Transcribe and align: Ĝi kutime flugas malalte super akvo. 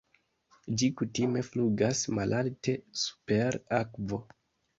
Ĝi 0.81 0.87
kutime 1.01 1.43
flugas 1.49 2.01
malalte 2.21 2.75
super 3.03 3.61
akvo. 3.83 4.21